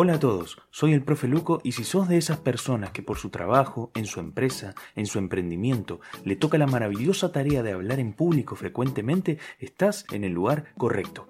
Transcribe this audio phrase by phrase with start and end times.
[0.00, 3.18] Hola a todos, soy el profe Luco y si sos de esas personas que por
[3.18, 7.98] su trabajo, en su empresa, en su emprendimiento, le toca la maravillosa tarea de hablar
[7.98, 11.26] en público frecuentemente, estás en el lugar correcto.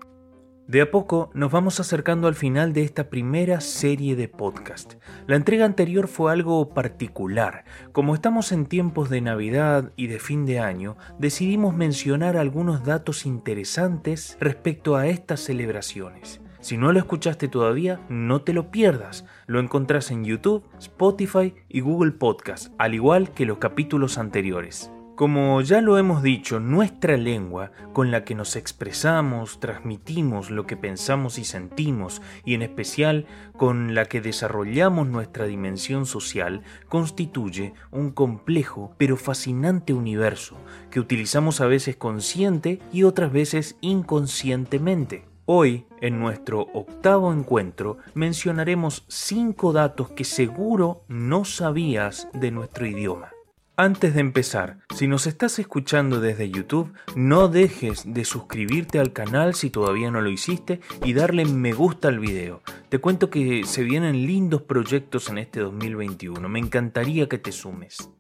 [0.66, 4.96] De a poco nos vamos acercando al final de esta primera serie de podcast.
[5.26, 7.64] La entrega anterior fue algo particular.
[7.92, 13.24] Como estamos en tiempos de Navidad y de fin de año, decidimos mencionar algunos datos
[13.24, 16.42] interesantes respecto a estas celebraciones.
[16.60, 19.24] Si no lo escuchaste todavía, no te lo pierdas.
[19.46, 24.90] Lo encontrás en YouTube, Spotify y Google Podcast, al igual que los capítulos anteriores.
[25.18, 30.76] Como ya lo hemos dicho, nuestra lengua, con la que nos expresamos, transmitimos lo que
[30.76, 38.12] pensamos y sentimos, y en especial con la que desarrollamos nuestra dimensión social, constituye un
[38.12, 40.56] complejo pero fascinante universo
[40.88, 45.24] que utilizamos a veces consciente y otras veces inconscientemente.
[45.50, 53.30] Hoy, en nuestro octavo encuentro, mencionaremos cinco datos que seguro no sabías de nuestro idioma.
[53.74, 59.54] Antes de empezar, si nos estás escuchando desde YouTube, no dejes de suscribirte al canal
[59.54, 62.60] si todavía no lo hiciste y darle me gusta al video.
[62.90, 68.10] Te cuento que se vienen lindos proyectos en este 2021, me encantaría que te sumes.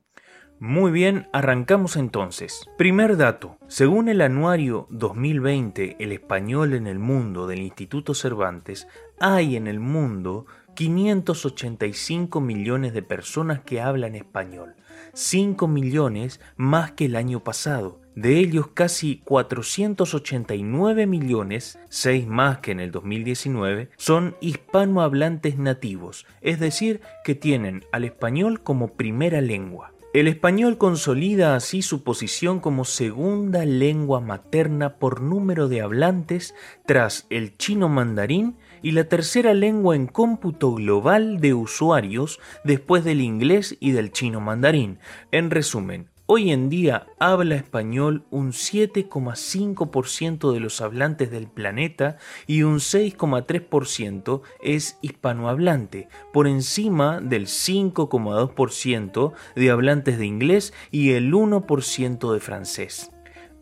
[0.60, 2.68] Muy bien, arrancamos entonces.
[2.76, 3.58] Primer dato.
[3.68, 8.88] Según el anuario 2020 El español en el mundo del Instituto Cervantes,
[9.20, 14.74] hay en el mundo 585 millones de personas que hablan español,
[15.12, 18.00] 5 millones más que el año pasado.
[18.16, 26.58] De ellos casi 489 millones, 6 más que en el 2019, son hispanohablantes nativos, es
[26.58, 29.92] decir, que tienen al español como primera lengua.
[30.14, 36.54] El español consolida así su posición como segunda lengua materna por número de hablantes
[36.86, 43.20] tras el chino mandarín y la tercera lengua en cómputo global de usuarios después del
[43.20, 44.98] inglés y del chino mandarín.
[45.30, 52.64] En resumen, Hoy en día habla español un 7,5% de los hablantes del planeta y
[52.64, 62.32] un 6,3% es hispanohablante, por encima del 5,2% de hablantes de inglés y el 1%
[62.34, 63.10] de francés.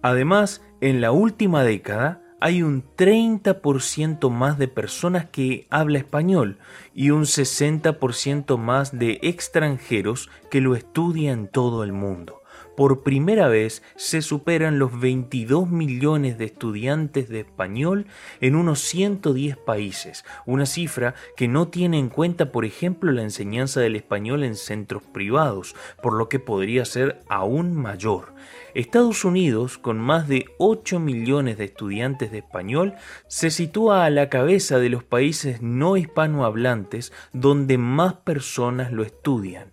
[0.03, 6.59] Además, en la última década, hay un 30% más de personas que habla español
[6.93, 12.43] y un 60% más de extranjeros que lo estudian en todo el mundo
[12.77, 18.07] por primera vez se superan los 22 millones de estudiantes de español
[18.41, 23.81] en unos 110 países, una cifra que no tiene en cuenta, por ejemplo, la enseñanza
[23.81, 28.35] del español en centros privados, por lo que podría ser aún mayor.
[28.75, 32.95] Estados Unidos, con más de 8 millones de estudiantes de español,
[33.27, 39.71] se sitúa a la cabeza de los países no hispanohablantes donde más personas lo estudian.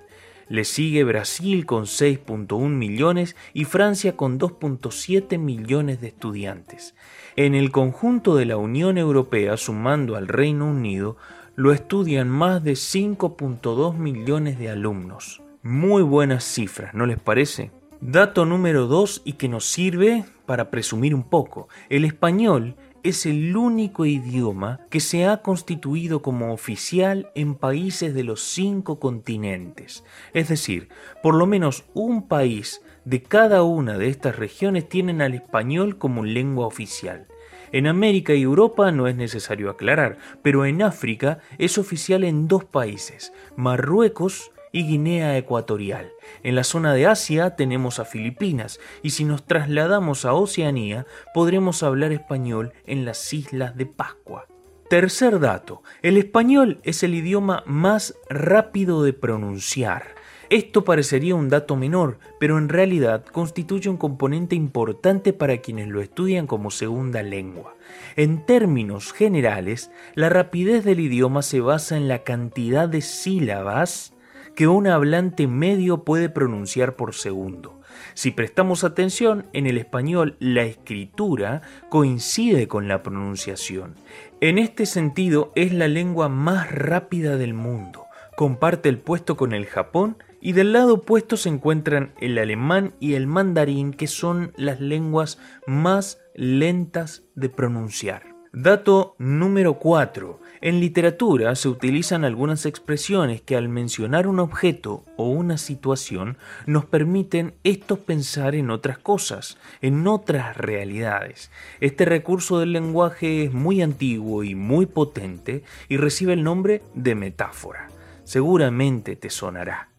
[0.48, 6.96] Le sigue Brasil con 6.1 millones y Francia con 2.7 millones de estudiantes.
[7.36, 11.18] En el conjunto de la Unión Europea, sumando al Reino Unido,
[11.56, 15.42] lo estudian más de 5.2 millones de alumnos.
[15.62, 17.72] Muy buenas cifras, ¿no les parece?
[18.02, 21.68] Dato número 2 y que nos sirve para presumir un poco.
[21.90, 28.24] El español es el único idioma que se ha constituido como oficial en países de
[28.24, 30.06] los cinco continentes.
[30.34, 30.88] Es decir,
[31.22, 36.24] por lo menos un país de cada una de estas regiones tienen al español como
[36.24, 37.28] lengua oficial.
[37.74, 42.64] En América y Europa no es necesario aclarar, pero en África es oficial en dos
[42.64, 46.12] países, Marruecos y Guinea Ecuatorial.
[46.42, 51.84] En la zona de Asia tenemos a Filipinas y si nos trasladamos a Oceanía podremos
[51.84, 54.48] hablar español en las Islas de Pascua.
[54.90, 60.16] Tercer dato, el español es el idioma más rápido de pronunciar.
[60.50, 66.02] Esto parecería un dato menor, pero en realidad constituye un componente importante para quienes lo
[66.02, 67.76] estudian como segunda lengua.
[68.16, 74.12] En términos generales, la rapidez del idioma se basa en la cantidad de sílabas
[74.56, 77.80] que un hablante medio puede pronunciar por segundo.
[78.14, 83.96] Si prestamos atención, en el español la escritura coincide con la pronunciación.
[84.42, 88.06] En este sentido es la lengua más rápida del mundo.
[88.36, 93.14] Comparte el puesto con el Japón y del lado opuesto se encuentran el alemán y
[93.14, 98.32] el mandarín que son las lenguas más lentas de pronunciar.
[98.56, 100.40] Dato número 4.
[100.62, 106.86] En literatura se utilizan algunas expresiones que al mencionar un objeto o una situación nos
[106.86, 111.50] permiten esto pensar en otras cosas, en otras realidades.
[111.80, 117.16] Este recurso del lenguaje es muy antiguo y muy potente y recibe el nombre de
[117.16, 117.88] metáfora.
[118.24, 119.93] Seguramente te sonará.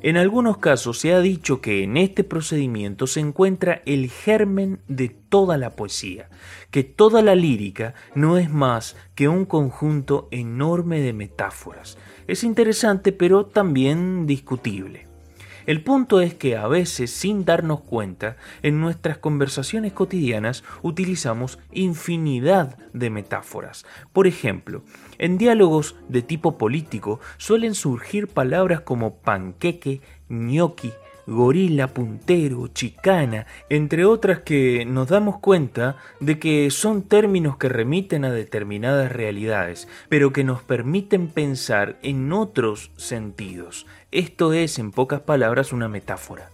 [0.00, 5.08] En algunos casos se ha dicho que en este procedimiento se encuentra el germen de
[5.08, 6.28] toda la poesía,
[6.70, 11.98] que toda la lírica no es más que un conjunto enorme de metáforas.
[12.28, 15.07] Es interesante pero también discutible.
[15.68, 22.78] El punto es que a veces, sin darnos cuenta, en nuestras conversaciones cotidianas utilizamos infinidad
[22.94, 23.84] de metáforas.
[24.14, 24.82] Por ejemplo,
[25.18, 30.00] en diálogos de tipo político suelen surgir palabras como panqueque,
[30.30, 30.94] ñoqui,
[31.28, 38.24] gorila, puntero, chicana, entre otras que nos damos cuenta de que son términos que remiten
[38.24, 43.86] a determinadas realidades, pero que nos permiten pensar en otros sentidos.
[44.10, 46.50] Esto es, en pocas palabras, una metáfora.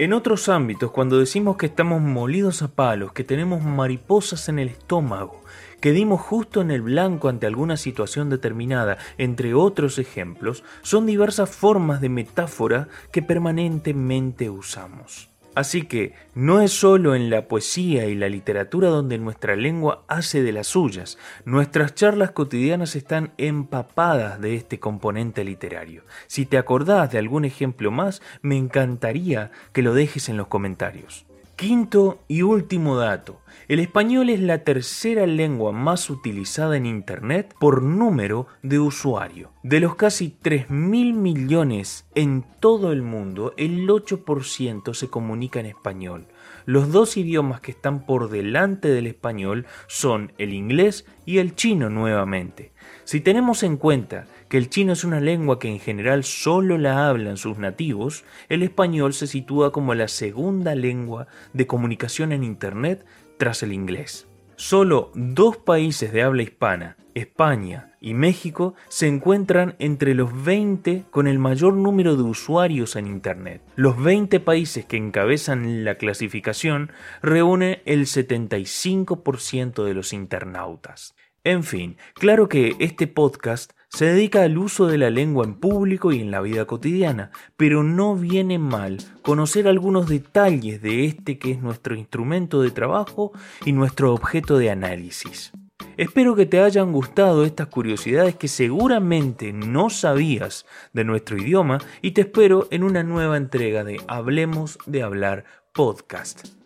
[0.00, 4.68] En otros ámbitos, cuando decimos que estamos molidos a palos, que tenemos mariposas en el
[4.68, 5.42] estómago,
[5.80, 11.50] que dimos justo en el blanco ante alguna situación determinada, entre otros ejemplos, son diversas
[11.50, 15.30] formas de metáfora que permanentemente usamos.
[15.58, 20.40] Así que no es solo en la poesía y la literatura donde nuestra lengua hace
[20.40, 26.04] de las suyas, nuestras charlas cotidianas están empapadas de este componente literario.
[26.28, 31.27] Si te acordás de algún ejemplo más, me encantaría que lo dejes en los comentarios.
[31.58, 33.40] Quinto y último dato.
[33.66, 39.50] El español es la tercera lengua más utilizada en Internet por número de usuario.
[39.64, 45.66] De los casi 3 mil millones en todo el mundo, el 8% se comunica en
[45.66, 46.28] español.
[46.68, 51.88] Los dos idiomas que están por delante del español son el inglés y el chino
[51.88, 52.72] nuevamente.
[53.04, 57.08] Si tenemos en cuenta que el chino es una lengua que en general solo la
[57.08, 63.06] hablan sus nativos, el español se sitúa como la segunda lengua de comunicación en Internet
[63.38, 64.28] tras el inglés.
[64.56, 71.26] Solo dos países de habla hispana, España y México, se encuentran entre los 20 con
[71.26, 73.62] el mayor número de usuarios en Internet.
[73.76, 76.92] Los 20 países que encabezan la clasificación
[77.22, 81.14] reúnen el 75% de los internautas.
[81.44, 86.12] En fin, claro que este podcast se dedica al uso de la lengua en público
[86.12, 91.52] y en la vida cotidiana, pero no viene mal conocer algunos detalles de este que
[91.52, 93.32] es nuestro instrumento de trabajo
[93.64, 95.52] y nuestro objeto de análisis.
[95.98, 102.12] Espero que te hayan gustado estas curiosidades que seguramente no sabías de nuestro idioma y
[102.12, 106.57] te espero en una nueva entrega de Hablemos de Hablar podcast.